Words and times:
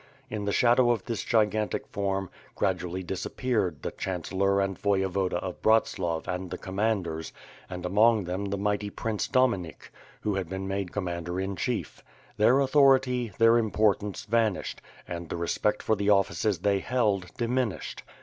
In 0.31 0.45
the 0.45 0.51
shadow 0.51 0.89
of 0.89 1.05
this 1.05 1.23
gigantic 1.23 1.85
form, 1.85 2.31
gradually 2.55 3.03
disappeared 3.03 3.83
the 3.83 3.91
chancellor 3.91 4.59
and 4.59 4.75
Voyevoda 4.75 5.35
of 5.35 5.61
Bratslav 5.61 6.27
and 6.27 6.49
the 6.49 6.57
commanders, 6.57 7.31
and 7.69 7.85
among 7.85 8.23
them 8.23 8.45
the 8.45 8.57
mighty 8.57 8.89
Prince 8.89 9.27
Dominik, 9.27 9.91
who 10.21 10.33
had 10.33 10.49
been 10.49 10.67
made 10.67 10.91
commander 10.91 11.39
in 11.39 11.55
chief. 11.55 12.03
Their 12.37 12.61
authority, 12.61 13.31
their 13.37 13.59
importance 13.59 14.25
vanished, 14.25 14.81
and 15.07 15.29
the 15.29 15.37
respect 15.37 15.83
for 15.83 15.95
the 15.95 16.09
offices 16.09 16.57
they 16.57 16.79
held, 16.79 17.27
diminished. 17.37 18.01